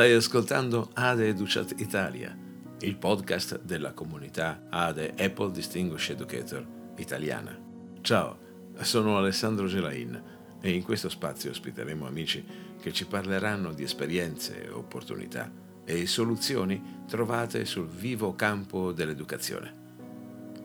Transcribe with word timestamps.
Stai 0.00 0.14
ascoltando 0.14 0.88
ADE 0.94 1.28
Educat 1.28 1.74
Italia, 1.76 2.34
il 2.80 2.96
podcast 2.96 3.60
della 3.60 3.92
comunità 3.92 4.62
ADE 4.70 5.12
Apple 5.18 5.50
Distinguished 5.50 6.16
Educator 6.16 6.66
italiana. 6.96 7.54
Ciao, 8.00 8.38
sono 8.80 9.18
Alessandro 9.18 9.66
Gelain 9.66 10.22
e 10.58 10.70
in 10.70 10.82
questo 10.84 11.10
spazio 11.10 11.50
ospiteremo 11.50 12.06
amici 12.06 12.42
che 12.80 12.94
ci 12.94 13.06
parleranno 13.06 13.74
di 13.74 13.82
esperienze, 13.82 14.70
opportunità 14.72 15.52
e 15.84 16.06
soluzioni 16.06 17.02
trovate 17.06 17.66
sul 17.66 17.86
vivo 17.86 18.34
campo 18.34 18.92
dell'educazione. 18.92 19.74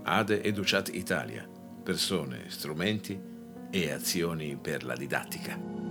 ADE 0.03 0.44
Educat 0.44 0.91
Italia, 0.94 1.45
persone, 1.83 2.45
strumenti 2.47 3.20
e 3.70 3.91
azioni 3.91 4.55
per 4.55 4.86
la 4.86 4.95
didattica. 4.95 5.84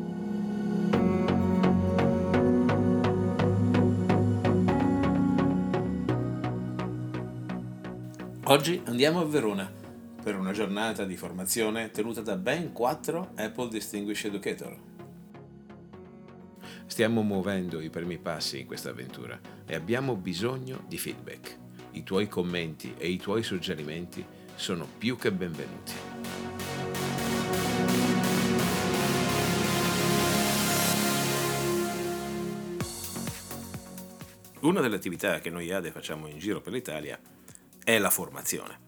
Oggi 8.49 8.79
andiamo 8.85 9.21
a 9.21 9.25
Verona 9.25 9.73
per 10.23 10.37
una 10.37 10.53
giornata 10.53 11.07
di 11.07 11.17
formazione 11.17 11.91
tenuta 11.91 12.21
da 12.21 12.37
ben 12.37 12.73
quattro 12.73 13.31
Apple 13.37 13.71
Distinguished 13.71 14.31
Educator. 14.31 14.77
Stiamo 16.85 17.23
muovendo 17.23 17.81
i 17.81 17.89
primi 17.89 18.19
passi 18.19 18.61
in 18.61 18.67
questa 18.67 18.91
avventura 18.91 19.41
e 19.65 19.75
abbiamo 19.75 20.15
bisogno 20.15 20.85
di 20.87 20.99
feedback. 20.99 21.59
I 21.93 22.03
tuoi 22.03 22.29
commenti 22.29 22.93
e 22.99 23.09
i 23.09 23.17
tuoi 23.17 23.43
suggerimenti 23.43 24.23
sono 24.55 24.87
più 24.99 25.17
che 25.17 25.33
benvenuti. 25.33 25.93
Una 34.61 34.83
delle 34.83 34.97
attività 34.97 35.39
che 35.41 35.49
noi 35.49 35.73
ADE 35.73 35.91
facciamo 35.91 36.27
in 36.27 36.37
giro 36.39 36.61
per 36.61 36.75
l'Italia 36.75 37.19
è 37.85 37.99
la 37.99 38.11
formazione. 38.11 38.81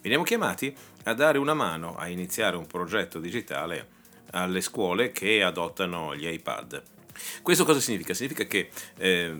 Veniamo 0.00 0.24
chiamati 0.24 0.74
a 1.04 1.14
dare 1.14 1.38
una 1.38 1.54
mano 1.54 1.96
a 1.96 2.08
iniziare 2.08 2.56
un 2.56 2.66
progetto 2.66 3.20
digitale 3.20 3.98
alle 4.32 4.60
scuole 4.60 5.12
che 5.12 5.42
adottano 5.42 6.14
gli 6.16 6.26
iPad. 6.26 6.82
Questo 7.42 7.64
cosa 7.64 7.80
significa? 7.80 8.14
Significa 8.14 8.44
che 8.44 8.70
eh, 8.96 9.36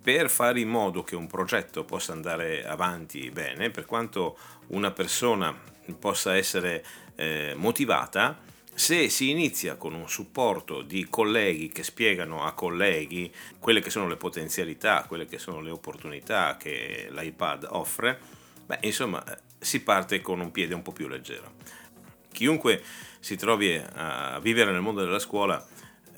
per 0.00 0.30
fare 0.30 0.60
in 0.60 0.68
modo 0.68 1.02
che 1.02 1.16
un 1.16 1.26
progetto 1.26 1.84
possa 1.84 2.12
andare 2.12 2.64
avanti 2.64 3.30
bene, 3.30 3.70
per 3.70 3.86
quanto 3.86 4.38
una 4.68 4.90
persona 4.90 5.56
possa 5.98 6.36
essere 6.36 6.84
eh, 7.16 7.54
motivata, 7.56 8.38
se 8.74 9.08
si 9.08 9.30
inizia 9.30 9.76
con 9.76 9.94
un 9.94 10.08
supporto 10.08 10.82
di 10.82 11.06
colleghi 11.08 11.68
che 11.68 11.84
spiegano 11.84 12.42
a 12.42 12.52
colleghi 12.52 13.32
quelle 13.60 13.80
che 13.80 13.88
sono 13.88 14.08
le 14.08 14.16
potenzialità, 14.16 15.04
quelle 15.06 15.26
che 15.26 15.38
sono 15.38 15.60
le 15.60 15.70
opportunità 15.70 16.56
che 16.56 17.08
l'iPad 17.10 17.68
offre, 17.70 18.18
beh, 18.66 18.78
insomma, 18.82 19.24
si 19.60 19.80
parte 19.82 20.20
con 20.20 20.40
un 20.40 20.50
piede 20.50 20.74
un 20.74 20.82
po' 20.82 20.92
più 20.92 21.06
leggero. 21.06 21.52
Chiunque 22.32 22.82
si 23.20 23.36
trovi 23.36 23.80
a 23.94 24.40
vivere 24.40 24.72
nel 24.72 24.80
mondo 24.80 25.04
della 25.04 25.20
scuola 25.20 25.64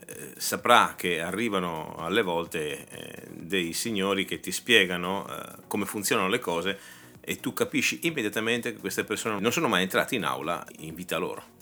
eh, 0.06 0.32
saprà 0.38 0.94
che 0.96 1.20
arrivano 1.20 1.94
alle 1.98 2.22
volte 2.22 2.88
eh, 2.88 3.28
dei 3.28 3.74
signori 3.74 4.24
che 4.24 4.40
ti 4.40 4.50
spiegano 4.50 5.26
eh, 5.28 5.62
come 5.66 5.84
funzionano 5.84 6.28
le 6.28 6.38
cose 6.38 6.78
e 7.20 7.38
tu 7.38 7.52
capisci 7.52 8.00
immediatamente 8.04 8.72
che 8.72 8.78
queste 8.78 9.04
persone 9.04 9.38
non 9.40 9.52
sono 9.52 9.68
mai 9.68 9.82
entrate 9.82 10.14
in 10.14 10.24
aula 10.24 10.64
in 10.78 10.94
vita 10.94 11.18
loro 11.18 11.55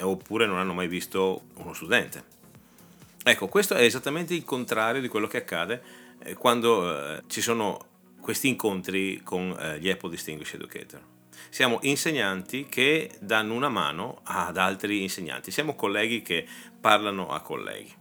oppure 0.00 0.46
non 0.46 0.58
hanno 0.58 0.74
mai 0.74 0.88
visto 0.88 1.42
uno 1.54 1.72
studente. 1.72 2.34
Ecco, 3.22 3.48
questo 3.48 3.74
è 3.74 3.82
esattamente 3.82 4.34
il 4.34 4.44
contrario 4.44 5.00
di 5.00 5.08
quello 5.08 5.26
che 5.26 5.38
accade 5.38 5.82
eh, 6.20 6.34
quando 6.34 7.16
eh, 7.16 7.22
ci 7.26 7.40
sono 7.40 7.94
questi 8.20 8.48
incontri 8.48 9.20
con 9.22 9.56
eh, 9.58 9.78
gli 9.80 9.88
Apple 9.88 10.10
Distinguished 10.10 10.60
Educator. 10.60 11.00
Siamo 11.48 11.78
insegnanti 11.82 12.66
che 12.66 13.10
danno 13.20 13.54
una 13.54 13.68
mano 13.68 14.20
ad 14.24 14.56
altri 14.56 15.02
insegnanti, 15.02 15.50
siamo 15.50 15.74
colleghi 15.74 16.22
che 16.22 16.46
parlano 16.80 17.28
a 17.28 17.40
colleghi. 17.40 17.92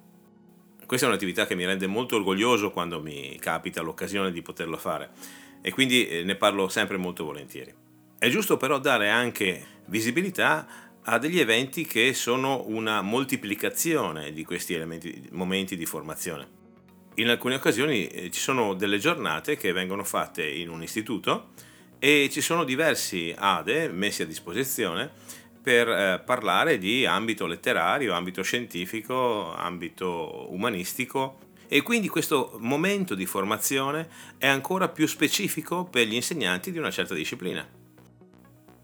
Questa 0.85 1.05
è 1.05 1.09
un'attività 1.09 1.47
che 1.47 1.55
mi 1.55 1.66
rende 1.66 1.88
molto 1.88 2.16
orgoglioso 2.16 2.69
quando 2.69 3.01
mi 3.01 3.38
capita 3.39 3.81
l'occasione 3.81 4.31
di 4.31 4.41
poterlo 4.41 4.78
fare 4.78 5.09
e 5.61 5.72
quindi 5.72 6.07
eh, 6.07 6.23
ne 6.23 6.35
parlo 6.35 6.67
sempre 6.67 6.97
molto 6.97 7.25
volentieri. 7.25 7.73
È 8.17 8.29
giusto 8.29 8.57
però 8.57 8.78
dare 8.79 9.09
anche 9.09 9.66
visibilità 9.85 10.67
a 11.07 11.19
degli 11.19 11.39
eventi 11.39 11.85
che 11.85 12.13
sono 12.13 12.63
una 12.67 13.01
moltiplicazione 13.01 14.31
di 14.33 14.43
questi 14.43 14.73
elementi, 14.73 15.27
momenti 15.31 15.75
di 15.75 15.85
formazione. 15.85 16.63
In 17.16 17.29
alcune 17.29 17.55
occasioni 17.55 18.07
eh, 18.07 18.31
ci 18.31 18.39
sono 18.39 18.73
delle 18.73 18.97
giornate 18.97 19.55
che 19.55 19.71
vengono 19.71 20.03
fatte 20.03 20.47
in 20.47 20.69
un 20.69 20.81
istituto 20.81 21.51
e 21.99 22.27
ci 22.31 22.41
sono 22.41 22.63
diversi 22.63 23.33
ADE 23.38 23.89
messi 23.89 24.23
a 24.23 24.25
disposizione 24.25 25.11
per 25.61 25.88
eh, 25.88 26.21
parlare 26.25 26.77
di 26.77 27.05
ambito 27.05 27.45
letterario, 27.45 28.13
ambito 28.13 28.41
scientifico, 28.41 29.53
ambito 29.53 30.51
umanistico 30.51 31.37
e 31.67 31.83
quindi 31.83 32.07
questo 32.07 32.57
momento 32.59 33.16
di 33.16 33.25
formazione 33.25 34.07
è 34.37 34.47
ancora 34.47 34.89
più 34.89 35.07
specifico 35.07 35.85
per 35.85 36.07
gli 36.07 36.16
insegnanti 36.16 36.72
di 36.72 36.79
una 36.79 36.91
certa 36.91 37.13
disciplina. 37.13 37.67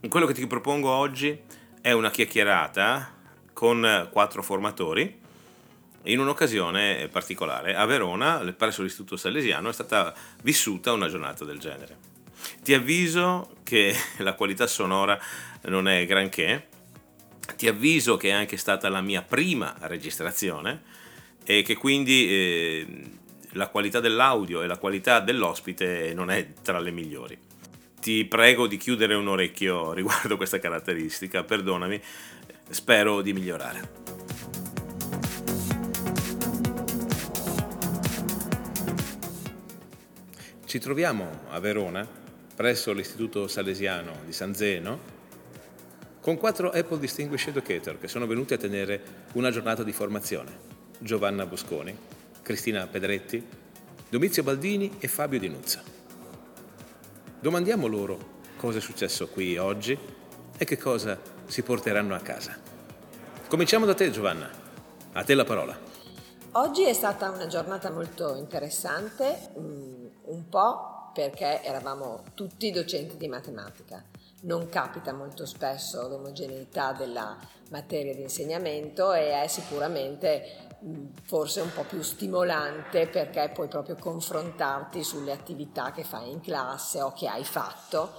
Quello 0.08 0.26
che 0.26 0.34
ti 0.34 0.46
propongo 0.46 0.88
oggi 0.88 1.38
è 1.82 1.90
una 1.90 2.10
chiacchierata 2.10 3.12
con 3.52 4.08
quattro 4.12 4.40
formatori 4.42 5.20
in 6.04 6.20
un'occasione 6.20 7.08
particolare. 7.08 7.74
A 7.74 7.84
Verona, 7.86 8.38
presso 8.56 8.82
l'Istituto 8.82 9.16
Salesiano, 9.16 9.68
è 9.68 9.72
stata 9.72 10.14
vissuta 10.42 10.92
una 10.92 11.08
giornata 11.08 11.44
del 11.44 11.58
genere. 11.58 11.98
Ti 12.62 12.72
avviso 12.72 13.56
che 13.64 13.94
la 14.18 14.34
qualità 14.34 14.68
sonora 14.68 15.20
non 15.62 15.88
è 15.88 16.06
granché, 16.06 16.68
ti 17.56 17.66
avviso 17.66 18.16
che 18.16 18.28
è 18.28 18.32
anche 18.32 18.56
stata 18.56 18.88
la 18.88 19.00
mia 19.00 19.22
prima 19.22 19.74
registrazione 19.80 20.82
e 21.44 21.62
che 21.62 21.74
quindi 21.74 22.28
eh, 22.28 22.86
la 23.54 23.66
qualità 23.66 23.98
dell'audio 23.98 24.62
e 24.62 24.68
la 24.68 24.78
qualità 24.78 25.18
dell'ospite 25.18 26.14
non 26.14 26.30
è 26.30 26.52
tra 26.62 26.78
le 26.78 26.92
migliori 26.92 27.50
ti 28.02 28.24
prego 28.24 28.66
di 28.66 28.78
chiudere 28.78 29.14
un 29.14 29.28
orecchio 29.28 29.92
riguardo 29.94 30.36
questa 30.36 30.58
caratteristica, 30.58 31.44
perdonami, 31.44 32.02
spero 32.68 33.22
di 33.22 33.32
migliorare. 33.32 34.00
Ci 40.64 40.78
troviamo 40.80 41.42
a 41.50 41.60
Verona, 41.60 42.04
presso 42.56 42.92
l'Istituto 42.92 43.46
Salesiano 43.46 44.22
di 44.24 44.32
San 44.32 44.52
Zeno, 44.52 45.20
con 46.20 46.36
quattro 46.38 46.70
Apple 46.70 46.98
Distinguished 46.98 47.54
Educator 47.54 48.00
che 48.00 48.08
sono 48.08 48.26
venuti 48.26 48.54
a 48.54 48.58
tenere 48.58 49.00
una 49.34 49.52
giornata 49.52 49.84
di 49.84 49.92
formazione. 49.92 50.70
Giovanna 50.98 51.46
Busconi, 51.46 51.96
Cristina 52.42 52.86
Pedretti, 52.88 53.44
Domizio 54.08 54.42
Baldini 54.42 54.96
e 54.98 55.06
Fabio 55.06 55.38
Di 55.38 55.48
Nuzza. 55.48 55.91
Domandiamo 57.42 57.88
loro 57.88 58.16
cosa 58.56 58.78
è 58.78 58.80
successo 58.80 59.26
qui 59.26 59.56
oggi 59.56 59.98
e 60.56 60.64
che 60.64 60.78
cosa 60.78 61.18
si 61.46 61.64
porteranno 61.64 62.14
a 62.14 62.20
casa. 62.20 62.56
Cominciamo 63.48 63.84
da 63.84 63.94
te 63.94 64.12
Giovanna, 64.12 64.48
a 65.12 65.24
te 65.24 65.34
la 65.34 65.42
parola. 65.42 65.76
Oggi 66.52 66.84
è 66.84 66.92
stata 66.92 67.30
una 67.30 67.48
giornata 67.48 67.90
molto 67.90 68.36
interessante, 68.36 69.50
mm, 69.58 70.06
un 70.26 70.48
po' 70.48 71.10
perché 71.12 71.64
eravamo 71.64 72.22
tutti 72.34 72.70
docenti 72.70 73.16
di 73.16 73.26
matematica. 73.26 74.04
Non 74.42 74.68
capita 74.68 75.12
molto 75.12 75.44
spesso 75.44 76.06
l'omogeneità 76.06 76.92
della 76.92 77.36
materia 77.70 78.14
di 78.14 78.22
insegnamento 78.22 79.12
e 79.12 79.42
è 79.42 79.48
sicuramente 79.48 80.70
forse 81.22 81.60
un 81.60 81.72
po' 81.72 81.84
più 81.84 82.02
stimolante 82.02 83.06
perché 83.06 83.50
puoi 83.54 83.68
proprio 83.68 83.96
confrontarti 83.96 85.02
sulle 85.04 85.32
attività 85.32 85.92
che 85.92 86.04
fai 86.04 86.30
in 86.30 86.40
classe 86.40 87.00
o 87.00 87.12
che 87.12 87.28
hai 87.28 87.44
fatto 87.44 88.12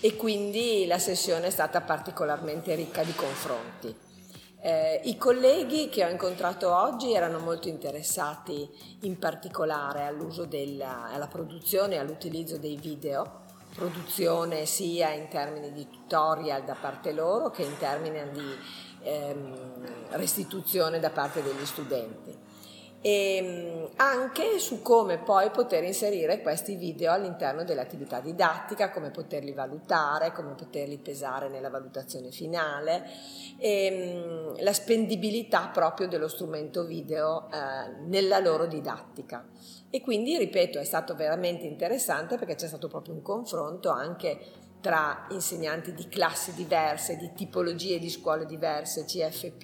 e 0.00 0.16
quindi 0.16 0.86
la 0.86 0.98
sessione 0.98 1.46
è 1.46 1.50
stata 1.50 1.80
particolarmente 1.80 2.74
ricca 2.74 3.02
di 3.02 3.14
confronti. 3.14 3.96
Eh, 4.60 5.00
I 5.04 5.16
colleghi 5.16 5.88
che 5.88 6.04
ho 6.04 6.08
incontrato 6.08 6.74
oggi 6.74 7.12
erano 7.12 7.38
molto 7.38 7.68
interessati 7.68 8.68
in 9.00 9.18
particolare 9.18 10.04
all'uso 10.04 10.46
della 10.46 11.04
alla 11.04 11.26
produzione 11.26 11.94
e 11.94 11.98
all'utilizzo 11.98 12.58
dei 12.58 12.76
video, 12.76 13.43
produzione 13.74 14.66
sia 14.66 15.10
in 15.10 15.28
termini 15.28 15.72
di 15.72 15.88
tutorial 15.90 16.64
da 16.64 16.74
parte 16.74 17.12
loro 17.12 17.50
che 17.50 17.62
in 17.62 17.76
termini 17.76 18.30
di 18.30 18.56
ehm, 19.02 19.54
restituzione 20.10 21.00
da 21.00 21.10
parte 21.10 21.42
degli 21.42 21.66
studenti. 21.66 22.38
E 23.06 23.42
mm, 23.42 23.84
anche 23.96 24.58
su 24.58 24.80
come 24.80 25.18
poi 25.18 25.50
poter 25.50 25.84
inserire 25.84 26.40
questi 26.40 26.74
video 26.74 27.12
all'interno 27.12 27.62
dell'attività 27.62 28.20
didattica, 28.20 28.88
come 28.88 29.10
poterli 29.10 29.52
valutare, 29.52 30.32
come 30.32 30.54
poterli 30.54 30.96
pesare 30.96 31.50
nella 31.50 31.68
valutazione 31.68 32.30
finale 32.30 33.04
e 33.58 34.54
mm, 34.56 34.64
la 34.64 34.72
spendibilità 34.72 35.68
proprio 35.70 36.08
dello 36.08 36.28
strumento 36.28 36.86
video 36.86 37.50
eh, 37.50 38.06
nella 38.06 38.38
loro 38.38 38.64
didattica. 38.64 39.44
E 39.90 40.00
quindi, 40.00 40.38
ripeto, 40.38 40.78
è 40.78 40.84
stato 40.84 41.14
veramente 41.14 41.66
interessante 41.66 42.38
perché 42.38 42.54
c'è 42.54 42.68
stato 42.68 42.88
proprio 42.88 43.12
un 43.12 43.20
confronto 43.20 43.90
anche 43.90 44.38
tra 44.84 45.24
insegnanti 45.30 45.94
di 45.94 46.10
classi 46.10 46.52
diverse, 46.52 47.16
di 47.16 47.32
tipologie 47.32 47.98
di 47.98 48.10
scuole 48.10 48.44
diverse, 48.44 49.06
CFP 49.06 49.62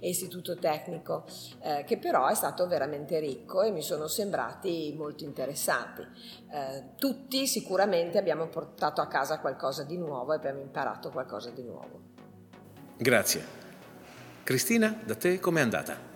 e 0.00 0.08
istituto 0.08 0.56
tecnico, 0.56 1.24
eh, 1.62 1.84
che 1.86 1.98
però 1.98 2.26
è 2.26 2.34
stato 2.34 2.66
veramente 2.66 3.20
ricco 3.20 3.62
e 3.62 3.70
mi 3.70 3.80
sono 3.80 4.08
sembrati 4.08 4.92
molto 4.96 5.22
interessanti. 5.22 6.02
Eh, 6.02 6.94
tutti 6.96 7.46
sicuramente 7.46 8.18
abbiamo 8.18 8.48
portato 8.48 9.00
a 9.00 9.06
casa 9.06 9.38
qualcosa 9.38 9.84
di 9.84 9.98
nuovo 9.98 10.32
e 10.32 10.36
abbiamo 10.36 10.58
imparato 10.58 11.10
qualcosa 11.10 11.50
di 11.50 11.62
nuovo. 11.62 12.00
Grazie. 12.96 13.44
Cristina, 14.42 15.00
da 15.04 15.14
te 15.14 15.38
com'è 15.38 15.60
andata? 15.60 16.15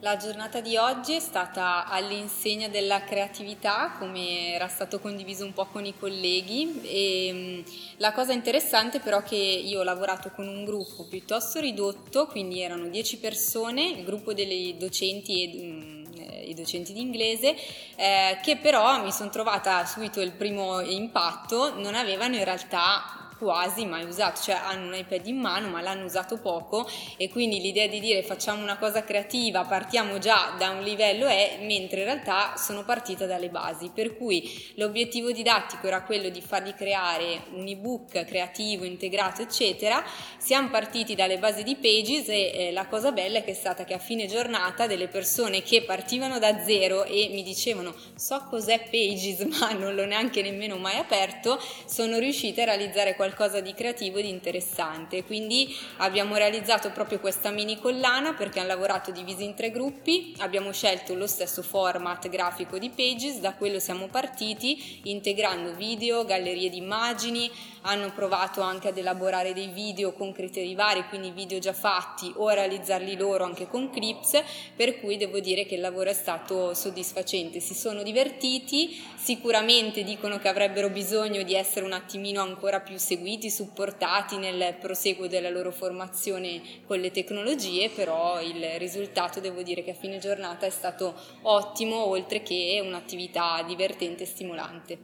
La 0.00 0.18
giornata 0.18 0.60
di 0.60 0.76
oggi 0.76 1.14
è 1.14 1.20
stata 1.20 1.86
all'insegna 1.86 2.68
della 2.68 3.02
creatività, 3.04 3.94
come 3.98 4.52
era 4.52 4.68
stato 4.68 5.00
condiviso 5.00 5.46
un 5.46 5.54
po' 5.54 5.64
con 5.64 5.86
i 5.86 5.94
colleghi. 5.98 6.80
E, 6.82 7.30
mm, 7.32 7.60
la 7.96 8.12
cosa 8.12 8.34
interessante 8.34 9.00
però 9.00 9.20
è 9.20 9.22
che 9.22 9.36
io 9.36 9.80
ho 9.80 9.84
lavorato 9.84 10.30
con 10.34 10.46
un 10.48 10.66
gruppo 10.66 11.04
piuttosto 11.04 11.60
ridotto, 11.60 12.26
quindi 12.26 12.60
erano 12.60 12.88
10 12.88 13.16
persone, 13.18 13.88
il 13.88 14.04
gruppo 14.04 14.34
dei 14.34 14.76
docenti 14.76 15.42
e 15.42 15.64
mm, 15.64 16.04
i 16.44 16.54
docenti 16.54 16.92
di 16.92 17.00
inglese, 17.00 17.56
eh, 17.96 18.38
che 18.42 18.58
però 18.58 19.02
mi 19.02 19.12
sono 19.12 19.30
trovata 19.30 19.86
subito 19.86 20.20
il 20.20 20.32
primo 20.32 20.80
impatto, 20.80 21.74
non 21.80 21.94
avevano 21.94 22.36
in 22.36 22.44
realtà 22.44 23.25
quasi 23.38 23.84
mai 23.84 24.04
usato, 24.04 24.40
cioè 24.42 24.54
hanno 24.54 24.86
un 24.86 24.94
iPad 24.94 25.26
in 25.26 25.38
mano 25.38 25.68
ma 25.68 25.80
l'hanno 25.80 26.04
usato 26.04 26.38
poco 26.38 26.88
e 27.16 27.28
quindi 27.28 27.60
l'idea 27.60 27.86
di 27.86 28.00
dire 28.00 28.22
facciamo 28.22 28.62
una 28.62 28.78
cosa 28.78 29.04
creativa, 29.04 29.64
partiamo 29.64 30.18
già 30.18 30.54
da 30.58 30.70
un 30.70 30.82
livello 30.82 31.26
è, 31.26 31.58
mentre 31.60 32.00
in 32.00 32.04
realtà 32.06 32.54
sono 32.56 32.84
partita 32.84 33.26
dalle 33.26 33.48
basi, 33.48 33.90
per 33.94 34.16
cui 34.16 34.72
l'obiettivo 34.76 35.30
didattico 35.32 35.86
era 35.86 36.02
quello 36.02 36.28
di 36.28 36.40
fargli 36.40 36.74
creare 36.74 37.44
un 37.52 37.66
ebook 37.66 38.24
creativo, 38.24 38.84
integrato, 38.84 39.42
eccetera, 39.42 40.04
siamo 40.38 40.68
partiti 40.70 41.14
dalle 41.14 41.38
basi 41.38 41.62
di 41.62 41.76
Pages 41.76 42.28
e 42.28 42.68
eh, 42.68 42.72
la 42.72 42.86
cosa 42.86 43.12
bella 43.12 43.38
è 43.38 43.44
che 43.44 43.52
è 43.52 43.54
stata 43.54 43.84
che 43.84 43.94
a 43.94 43.98
fine 43.98 44.26
giornata 44.26 44.86
delle 44.86 45.08
persone 45.08 45.62
che 45.62 45.82
partivano 45.82 46.38
da 46.38 46.64
zero 46.64 47.04
e 47.04 47.28
mi 47.32 47.42
dicevano 47.42 47.94
so 48.14 48.44
cos'è 48.48 48.88
Pages 48.90 49.40
ma 49.60 49.72
non 49.72 49.94
l'ho 49.94 50.06
neanche 50.06 50.42
nemmeno 50.42 50.76
mai 50.76 50.96
aperto, 50.96 51.60
sono 51.86 52.18
riuscite 52.18 52.62
a 52.62 52.66
realizzare 52.66 53.14
qualcosa 53.14 53.25
qualcosa 53.26 53.60
di 53.60 53.74
creativo 53.74 54.18
e 54.18 54.22
di 54.22 54.28
interessante. 54.28 55.24
Quindi 55.24 55.74
abbiamo 55.96 56.36
realizzato 56.36 56.90
proprio 56.90 57.18
questa 57.18 57.50
mini 57.50 57.78
collana 57.78 58.34
perché 58.34 58.60
hanno 58.60 58.68
lavorato 58.68 59.10
divisi 59.10 59.42
in 59.42 59.54
tre 59.54 59.70
gruppi, 59.70 60.34
abbiamo 60.38 60.70
scelto 60.70 61.14
lo 61.14 61.26
stesso 61.26 61.62
format 61.62 62.28
grafico 62.28 62.78
di 62.78 62.90
Pages, 62.90 63.40
da 63.40 63.54
quello 63.54 63.80
siamo 63.80 64.06
partiti 64.06 65.00
integrando 65.04 65.74
video, 65.74 66.24
gallerie 66.24 66.70
di 66.70 66.76
immagini, 66.76 67.50
hanno 67.82 68.12
provato 68.12 68.60
anche 68.60 68.88
ad 68.88 68.98
elaborare 68.98 69.52
dei 69.52 69.68
video 69.68 70.12
con 70.12 70.32
criteri 70.32 70.74
vari, 70.74 71.04
quindi 71.08 71.30
video 71.30 71.58
già 71.58 71.72
fatti 71.72 72.32
o 72.36 72.48
a 72.48 72.54
realizzarli 72.54 73.16
loro 73.16 73.44
anche 73.44 73.66
con 73.66 73.90
clips, 73.90 74.42
per 74.74 75.00
cui 75.00 75.16
devo 75.16 75.40
dire 75.40 75.66
che 75.66 75.74
il 75.74 75.80
lavoro 75.80 76.10
è 76.10 76.14
stato 76.14 76.74
soddisfacente, 76.74 77.60
si 77.60 77.74
sono 77.74 78.02
divertiti, 78.02 79.00
sicuramente 79.16 80.02
dicono 80.02 80.38
che 80.38 80.48
avrebbero 80.48 80.90
bisogno 80.90 81.42
di 81.42 81.54
essere 81.54 81.84
un 81.84 81.92
attimino 81.92 82.42
ancora 82.42 82.80
più 82.80 82.98
seguiti, 82.98 83.14
supportati 83.50 84.36
nel 84.36 84.76
proseguo 84.80 85.26
della 85.26 85.50
loro 85.50 85.70
formazione 85.70 86.60
con 86.86 86.98
le 87.00 87.10
tecnologie, 87.10 87.90
però 87.90 88.40
il 88.40 88.78
risultato 88.78 89.40
devo 89.40 89.62
dire 89.62 89.82
che 89.82 89.92
a 89.92 89.94
fine 89.94 90.18
giornata 90.18 90.66
è 90.66 90.70
stato 90.70 91.14
ottimo, 91.42 92.06
oltre 92.06 92.42
che 92.42 92.82
un'attività 92.84 93.62
divertente 93.66 94.24
e 94.24 94.26
stimolante. 94.26 94.98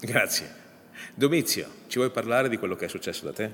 Grazie. 0.00 0.62
Domizio, 1.14 1.68
ci 1.88 1.98
vuoi 1.98 2.10
parlare 2.10 2.48
di 2.48 2.56
quello 2.56 2.76
che 2.76 2.86
è 2.86 2.88
successo 2.88 3.24
da 3.24 3.32
te? 3.32 3.52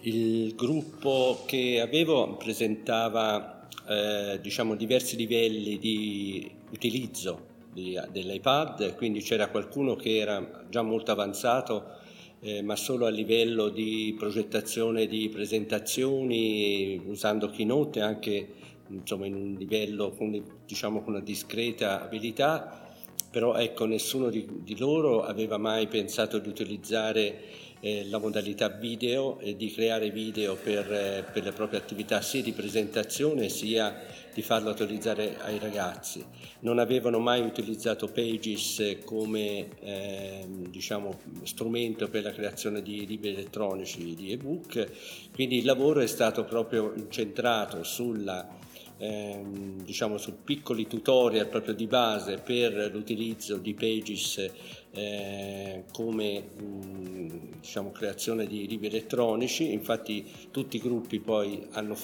Il 0.00 0.54
gruppo 0.54 1.42
che 1.46 1.80
avevo 1.80 2.36
presentava 2.36 3.66
eh, 3.88 4.38
diciamo, 4.40 4.74
diversi 4.74 5.16
livelli 5.16 5.78
di 5.78 6.50
utilizzo 6.70 7.52
di, 7.72 7.98
dell'iPad, 8.10 8.94
quindi 8.94 9.20
c'era 9.20 9.48
qualcuno 9.48 9.96
che 9.96 10.16
era 10.16 10.64
già 10.68 10.82
molto 10.82 11.10
avanzato, 11.10 11.98
eh, 12.44 12.60
ma 12.60 12.76
solo 12.76 13.06
a 13.06 13.08
livello 13.08 13.70
di 13.70 14.14
progettazione 14.18 15.06
di 15.06 15.30
presentazioni, 15.30 17.00
usando 17.06 17.48
Keynote 17.48 18.02
anche 18.02 18.48
insomma, 18.88 19.24
in 19.24 19.34
un 19.34 19.54
livello 19.54 20.10
con, 20.10 20.44
diciamo, 20.66 21.00
con 21.00 21.14
una 21.14 21.22
discreta 21.22 22.02
abilità. 22.02 22.82
Però 23.30 23.54
ecco, 23.56 23.86
nessuno 23.86 24.28
di, 24.28 24.46
di 24.62 24.76
loro 24.76 25.22
aveva 25.24 25.56
mai 25.56 25.88
pensato 25.88 26.38
di 26.38 26.48
utilizzare 26.48 27.40
eh, 27.84 28.06
la 28.08 28.16
modalità 28.16 28.68
video 28.70 29.38
e 29.40 29.56
di 29.56 29.70
creare 29.70 30.10
video 30.10 30.54
per, 30.54 30.90
eh, 30.90 31.24
per, 31.30 31.44
le 31.44 31.52
proprie 31.52 31.78
attività 31.78 32.22
sia 32.22 32.40
di 32.40 32.52
presentazione 32.52 33.50
sia 33.50 33.94
di 34.32 34.40
farlo 34.40 34.70
utilizzare 34.70 35.36
ai 35.42 35.58
ragazzi. 35.58 36.24
Non 36.60 36.78
avevano 36.78 37.18
mai 37.18 37.42
utilizzato 37.42 38.08
Pages 38.08 39.00
come 39.04 39.68
eh, 39.80 40.46
diciamo, 40.70 41.20
strumento 41.42 42.08
per 42.08 42.22
la 42.22 42.32
creazione 42.32 42.80
di 42.80 43.04
libri 43.06 43.28
elettronici, 43.28 44.14
di 44.14 44.32
ebook, 44.32 44.88
quindi 45.34 45.58
il 45.58 45.66
lavoro 45.66 46.00
è 46.00 46.06
stato 46.06 46.44
proprio 46.44 46.90
incentrato 46.96 47.82
sulla 47.82 48.62
ehm, 49.04 49.82
diciamo 49.82 50.16
su 50.16 50.42
piccoli 50.42 50.86
tutorial 50.86 51.48
proprio 51.48 51.74
di 51.74 51.86
base 51.86 52.38
per 52.38 52.90
l'utilizzo 52.92 53.56
di 53.58 53.74
Pages 53.74 54.50
eh, 54.92 55.84
come 55.92 56.40
mh, 56.40 57.60
diciamo, 57.60 57.90
creazione 57.90 58.46
di 58.46 58.66
libri 58.66 58.86
elettronici, 58.86 59.72
infatti 59.72 60.24
tutti 60.50 60.76
i 60.76 60.80
gruppi 60.80 61.18
poi 61.18 61.66
hanno, 61.72 61.96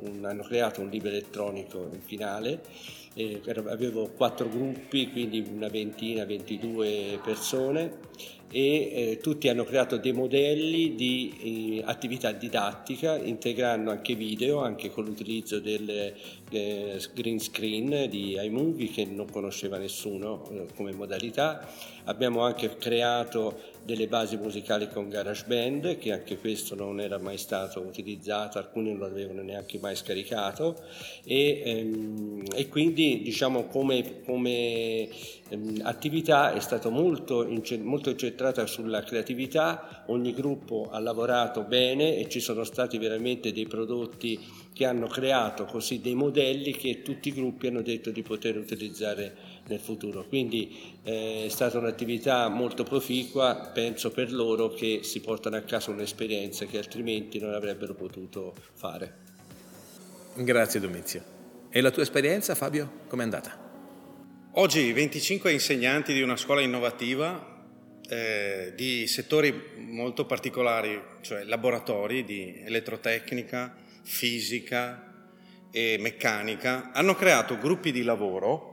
un, 0.00 0.24
hanno 0.24 0.42
creato 0.42 0.80
un 0.80 0.88
libro 0.88 1.10
elettronico 1.10 1.90
in 1.92 2.00
finale, 2.00 2.62
eh, 3.14 3.42
avevo 3.66 4.08
quattro 4.08 4.48
gruppi, 4.48 5.10
quindi 5.10 5.44
una 5.46 5.68
ventina, 5.68 6.24
22 6.24 7.20
persone 7.22 7.98
e 8.52 8.92
eh, 8.92 9.18
tutti 9.22 9.48
hanno 9.48 9.64
creato 9.64 9.96
dei 9.96 10.12
modelli 10.12 10.94
di 10.94 11.80
eh, 11.80 11.90
attività 11.90 12.32
didattica 12.32 13.16
integrando 13.16 13.90
anche 13.90 14.14
video, 14.14 14.60
anche 14.60 14.90
con 14.90 15.06
l'utilizzo 15.06 15.58
del 15.58 16.14
eh, 16.50 17.00
green 17.14 17.40
screen 17.40 18.10
di 18.10 18.38
iMovie 18.38 18.90
che 18.90 19.06
non 19.06 19.30
conosceva 19.30 19.78
nessuno 19.78 20.46
eh, 20.50 20.66
come 20.76 20.92
modalità. 20.92 21.66
Abbiamo 22.04 22.42
anche 22.42 22.76
creato 22.76 23.58
delle 23.84 24.06
basi 24.06 24.36
musicali 24.36 24.88
con 24.88 25.08
GarageBand, 25.08 25.98
che 25.98 26.12
anche 26.12 26.38
questo 26.38 26.74
non 26.74 27.00
era 27.00 27.18
mai 27.18 27.36
stato 27.36 27.80
utilizzato, 27.80 28.58
alcuni 28.58 28.90
non 28.90 29.00
l'avevano 29.00 29.42
neanche 29.42 29.78
mai 29.78 29.96
scaricato. 29.96 30.82
E, 31.24 31.62
ehm, 31.64 32.44
e 32.54 32.68
quindi 32.68 33.22
diciamo 33.22 33.66
come, 33.66 34.22
come 34.24 35.08
ehm, 35.48 35.80
attività 35.82 36.52
è 36.52 36.60
stato 36.60 36.90
molto, 36.90 37.46
molto 37.80 38.10
incentrata 38.10 38.66
sulla 38.66 39.02
creatività, 39.02 40.04
ogni 40.06 40.32
gruppo 40.32 40.88
ha 40.90 40.98
lavorato 40.98 41.62
bene 41.62 42.16
e 42.16 42.28
ci 42.28 42.40
sono 42.40 42.64
stati 42.64 42.98
veramente 42.98 43.52
dei 43.52 43.66
prodotti 43.66 44.38
che 44.72 44.86
hanno 44.86 45.06
creato 45.06 45.64
così 45.64 46.00
dei 46.00 46.14
modelli 46.14 46.72
che 46.72 47.02
tutti 47.02 47.28
i 47.28 47.32
gruppi 47.32 47.66
hanno 47.66 47.82
detto 47.82 48.10
di 48.10 48.22
poter 48.22 48.56
utilizzare 48.56 49.51
nel 49.72 49.80
futuro. 49.80 50.24
Quindi 50.26 50.98
eh, 51.02 51.44
è 51.46 51.48
stata 51.48 51.78
un'attività 51.78 52.48
molto 52.48 52.84
proficua, 52.84 53.70
penso 53.72 54.10
per 54.10 54.32
loro 54.32 54.68
che 54.68 55.00
si 55.02 55.20
portano 55.20 55.56
a 55.56 55.62
casa 55.62 55.90
un'esperienza 55.90 56.66
che 56.66 56.78
altrimenti 56.78 57.38
non 57.38 57.54
avrebbero 57.54 57.94
potuto 57.94 58.54
fare. 58.74 59.30
Grazie 60.34 60.80
Domizio. 60.80 61.40
E 61.70 61.80
la 61.80 61.90
tua 61.90 62.02
esperienza 62.02 62.54
Fabio, 62.54 63.00
com'è 63.08 63.22
andata? 63.22 63.70
Oggi 64.52 64.92
25 64.92 65.50
insegnanti 65.50 66.12
di 66.12 66.20
una 66.20 66.36
scuola 66.36 66.60
innovativa 66.60 67.52
eh, 68.08 68.72
di 68.76 69.06
settori 69.06 69.72
molto 69.78 70.26
particolari, 70.26 71.00
cioè 71.22 71.44
laboratori 71.44 72.24
di 72.24 72.62
elettrotecnica, 72.62 73.74
fisica 74.02 75.10
e 75.70 75.96
meccanica, 75.98 76.90
hanno 76.92 77.14
creato 77.14 77.56
gruppi 77.56 77.92
di 77.92 78.02
lavoro 78.02 78.71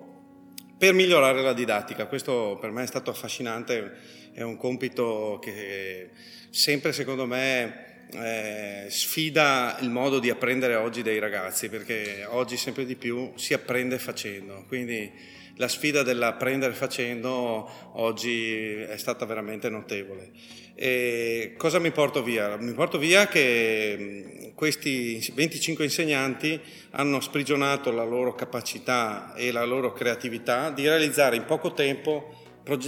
per 0.79 0.93
migliorare 0.93 1.41
la 1.41 1.53
didattica. 1.53 2.05
Questo 2.07 2.57
per 2.59 2.71
me 2.71 2.83
è 2.83 2.87
stato 2.87 3.11
affascinante, 3.11 3.97
è 4.33 4.41
un 4.41 4.55
compito 4.55 5.37
che 5.41 6.09
sempre 6.49 6.93
secondo 6.93 7.25
me 7.25 8.07
eh, 8.13 8.85
sfida 8.89 9.77
il 9.81 9.89
modo 9.89 10.19
di 10.19 10.29
apprendere 10.29 10.75
oggi 10.75 11.01
dei 11.01 11.19
ragazzi, 11.19 11.67
perché 11.67 12.25
oggi 12.29 12.55
sempre 12.55 12.85
di 12.85 12.95
più 12.95 13.33
si 13.35 13.53
apprende 13.53 13.99
facendo, 13.99 14.63
quindi 14.67 15.11
la 15.59 15.67
sfida 15.67 16.03
dell'apprendere 16.03 16.73
facendo 16.73 17.69
oggi 17.93 18.75
è 18.75 18.95
stata 18.97 19.25
veramente 19.25 19.69
notevole. 19.69 20.31
E 20.73 21.55
cosa 21.57 21.79
mi 21.79 21.91
porto 21.91 22.23
via? 22.23 22.55
Mi 22.55 22.71
porto 22.71 22.97
via 22.97 23.27
che 23.27 24.51
questi 24.55 25.21
25 25.33 25.83
insegnanti 25.83 26.57
hanno 26.91 27.19
sprigionato 27.19 27.91
la 27.91 28.05
loro 28.05 28.35
capacità 28.35 29.33
e 29.35 29.51
la 29.51 29.65
loro 29.65 29.91
creatività 29.91 30.69
di 30.69 30.87
realizzare 30.87 31.35
in 31.35 31.43
poco 31.43 31.73
tempo 31.73 32.33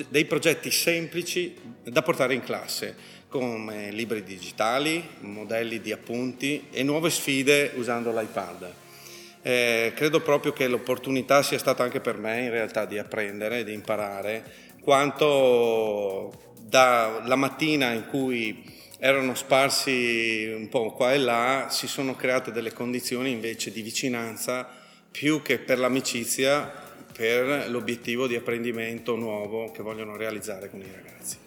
dei 0.08 0.26
progetti 0.26 0.72
semplici 0.72 1.54
da 1.84 2.02
portare 2.02 2.36
in 2.36 2.42
classe 2.42 2.96
come 3.28 3.92
libri 3.92 4.24
digitali, 4.24 5.06
modelli 5.20 5.82
di 5.82 5.92
appunti 5.92 6.68
e 6.72 6.84
nuove 6.84 7.10
sfide 7.10 7.74
usando 7.76 8.18
l'iPad. 8.18 8.74
Eh, 9.44 9.94
credo 9.96 10.22
proprio 10.22 10.54
che 10.54 10.68
l'opportunità 10.68 11.42
sia 11.42 11.58
stata 11.58 11.84
anche 11.84 12.00
per 12.00 12.18
me 12.18 12.42
in 12.42 12.52
realtà 12.52 12.86
di 12.86 12.98
apprendere, 13.00 13.64
di 13.64 13.74
imparare 13.74 14.44
quanto 14.82 16.54
dalla 16.60 17.36
mattina 17.36 17.92
in 17.92 18.06
cui 18.08 18.64
erano 19.00 19.34
sparsi 19.34 20.52
un 20.56 20.70
po' 20.70 20.92
qua 20.92 21.14
e 21.14 21.18
là 21.18 21.68
si 21.70 21.88
sono 21.88 22.16
create 22.16 22.52
delle 22.52 22.72
condizioni 22.72 23.32
invece 23.32 23.72
di 23.72 23.82
vicinanza 23.82 24.68
più 25.10 25.42
che 25.42 25.58
per 25.58 25.80
l'amicizia, 25.80 26.72
per 27.12 27.70
l'obiettivo 27.70 28.28
di 28.28 28.36
apprendimento 28.36 29.16
nuovo 29.16 29.72
che 29.72 29.82
vogliono 29.82 30.16
realizzare 30.16 30.70
con 30.70 30.80
i 30.80 30.92
ragazzi. 30.94 31.38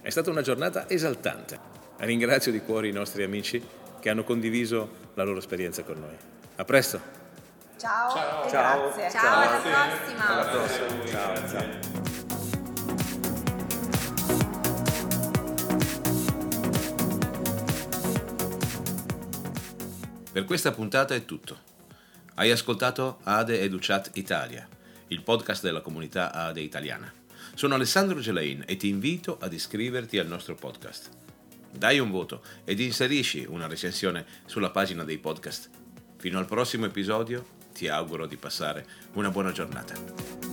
È 0.00 0.08
stata 0.08 0.30
una 0.30 0.42
giornata 0.42 0.88
esaltante. 0.88 1.58
Ringrazio 1.98 2.50
di 2.52 2.60
cuore 2.60 2.88
i 2.88 2.92
nostri 2.92 3.22
amici 3.24 3.62
che 4.00 4.08
hanno 4.08 4.24
condiviso 4.24 5.08
la 5.14 5.24
loro 5.24 5.38
esperienza 5.38 5.82
con 5.82 5.98
noi. 5.98 6.16
A 6.56 6.64
presto. 6.64 7.19
Ciao. 7.80 8.10
Ciao. 8.14 8.50
Ciao. 8.50 8.92
Grazie. 8.92 9.10
Ciao, 9.10 9.22
Ciao. 9.22 9.40
alla 9.40 9.56
prossima. 9.56 10.28
Alla 10.28 10.50
prossima. 10.50 11.06
Ciao. 11.06 11.48
Ciao. 11.48 11.78
Per 20.30 20.44
questa 20.44 20.72
puntata 20.72 21.14
è 21.14 21.24
tutto. 21.24 21.58
Hai 22.34 22.50
ascoltato 22.50 23.20
Ade 23.22 23.62
Educat 23.62 24.10
Italia, 24.12 24.68
il 25.08 25.22
podcast 25.22 25.62
della 25.62 25.80
comunità 25.80 26.32
Ade 26.32 26.60
italiana. 26.60 27.10
Sono 27.54 27.76
Alessandro 27.76 28.20
Gelain 28.20 28.62
e 28.66 28.76
ti 28.76 28.88
invito 28.88 29.38
ad 29.40 29.54
iscriverti 29.54 30.18
al 30.18 30.26
nostro 30.26 30.54
podcast. 30.54 31.08
Dai 31.72 31.98
un 31.98 32.10
voto 32.10 32.42
ed 32.62 32.78
inserisci 32.78 33.46
una 33.48 33.66
recensione 33.66 34.26
sulla 34.44 34.68
pagina 34.68 35.02
dei 35.02 35.16
podcast. 35.16 35.70
Fino 36.18 36.38
al 36.38 36.44
prossimo 36.44 36.84
episodio 36.84 37.56
ti 37.72 37.88
auguro 37.88 38.26
di 38.26 38.36
passare 38.36 38.86
una 39.14 39.30
buona 39.30 39.52
giornata. 39.52 40.49